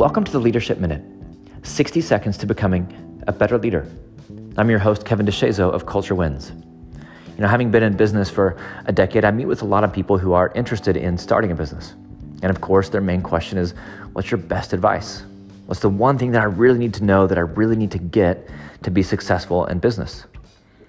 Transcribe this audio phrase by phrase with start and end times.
[0.00, 1.02] Welcome to the Leadership Minute
[1.62, 3.86] 60 seconds to becoming a better leader.
[4.56, 6.52] I'm your host, Kevin DeShazo of Culture Wins.
[7.36, 9.92] You know, having been in business for a decade, I meet with a lot of
[9.92, 11.92] people who are interested in starting a business.
[12.42, 13.74] And of course, their main question is
[14.14, 15.22] what's your best advice?
[15.66, 17.98] What's the one thing that I really need to know that I really need to
[17.98, 18.48] get
[18.84, 20.24] to be successful in business?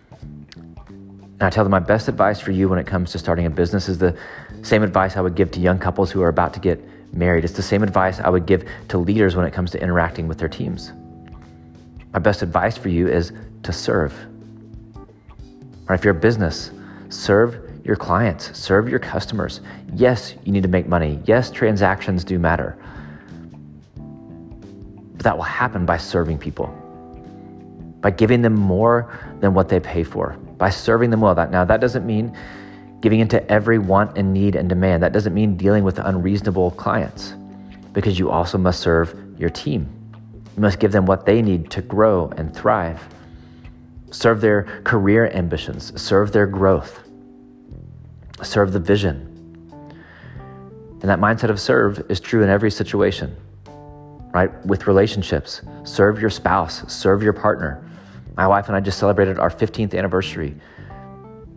[0.07, 3.49] And I tell them my best advice for you when it comes to starting a
[3.49, 4.17] business is the
[4.61, 6.81] same advice I would give to young couples who are about to get
[7.13, 7.43] married.
[7.43, 10.37] It's the same advice I would give to leaders when it comes to interacting with
[10.37, 10.91] their teams.
[12.13, 13.31] My best advice for you is
[13.63, 14.13] to serve.
[15.87, 16.71] Right, if you're a business,
[17.09, 19.61] serve your clients, serve your customers.
[19.95, 21.19] Yes, you need to make money.
[21.25, 22.77] Yes, transactions do matter.
[23.95, 26.67] But that will happen by serving people,
[28.01, 31.35] by giving them more than what they pay for, by serving them well.
[31.35, 32.35] That Now, that doesn't mean
[33.01, 35.03] giving into every want and need and demand.
[35.03, 37.33] That doesn't mean dealing with unreasonable clients
[37.93, 39.89] because you also must serve your team.
[40.55, 43.01] You must give them what they need to grow and thrive.
[44.11, 46.99] Serve their career ambitions, serve their growth,
[48.43, 49.27] serve the vision.
[51.01, 53.35] And that mindset of serve is true in every situation,
[54.33, 54.53] right?
[54.65, 57.83] With relationships, serve your spouse, serve your partner.
[58.37, 60.55] My wife and I just celebrated our 15th anniversary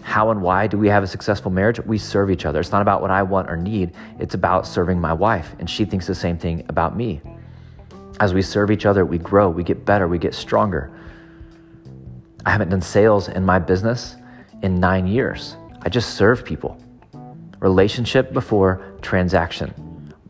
[0.04, 1.80] how and why do we have a successful marriage?
[1.80, 2.60] We serve each other.
[2.60, 5.56] It's not about what I want or need, it's about serving my wife.
[5.58, 7.22] And she thinks the same thing about me.
[8.20, 10.92] As we serve each other, we grow, we get better, we get stronger.
[12.44, 14.16] I haven't done sales in my business
[14.62, 15.56] in nine years.
[15.80, 16.78] I just serve people.
[17.60, 19.72] Relationship before transaction.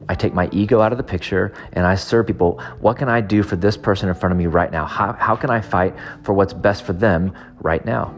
[0.09, 2.63] I take my ego out of the picture and I serve people.
[2.79, 4.85] What can I do for this person in front of me right now?
[4.87, 8.15] How, how can I fight for what's best for them right now?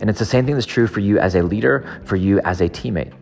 [0.00, 2.60] And it's the same thing that's true for you as a leader, for you as
[2.60, 3.12] a teammate.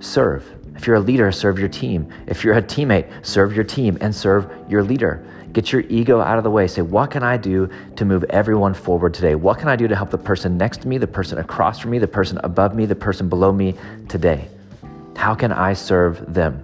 [0.00, 0.44] Serve.
[0.76, 2.12] If you're a leader, serve your team.
[2.26, 5.24] If you're a teammate, serve your team and serve your leader.
[5.52, 6.66] Get your ego out of the way.
[6.66, 9.36] Say, what can I do to move everyone forward today?
[9.36, 11.92] What can I do to help the person next to me, the person across from
[11.92, 13.76] me, the person above me, the person below me
[14.08, 14.48] today?
[15.16, 16.62] How can I serve them?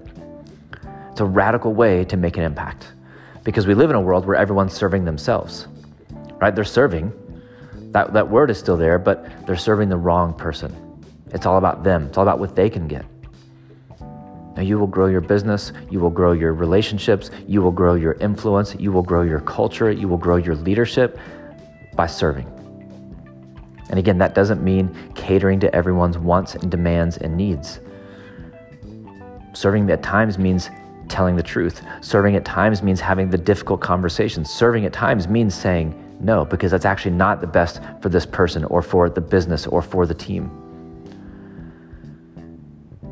[1.13, 2.93] It's a radical way to make an impact
[3.45, 5.69] because we live in a world where everyone's serving themselves,
[6.41, 6.55] right?
[6.55, 7.13] They're serving,
[7.93, 10.75] that, that word is still there, but they're serving the wrong person.
[11.33, 13.05] It's all about them, it's all about what they can get.
[14.57, 18.15] Now, you will grow your business, you will grow your relationships, you will grow your
[18.15, 21.19] influence, you will grow your culture, you will grow your leadership
[21.95, 22.47] by serving.
[23.91, 27.81] And again, that doesn't mean catering to everyone's wants and demands and needs.
[29.53, 30.71] Serving at times means
[31.09, 31.83] telling the truth.
[32.01, 34.49] Serving at times means having the difficult conversations.
[34.49, 38.65] Serving at times means saying no, because that's actually not the best for this person
[38.65, 40.51] or for the business or for the team.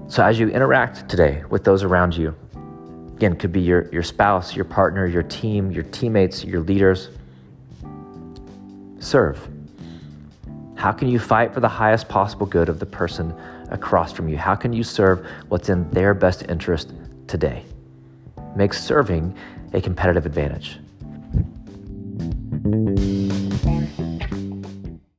[0.09, 2.35] So as you interact today with those around you,
[3.17, 7.09] again, could be your, your spouse, your partner, your team, your teammates, your leaders,
[9.01, 9.49] serve.
[10.77, 13.35] How can you fight for the highest possible good of the person
[13.71, 14.37] across from you?
[14.37, 16.93] How can you serve what's in their best interest
[17.27, 17.65] today?
[18.55, 19.37] Make serving
[19.73, 20.79] a competitive advantage.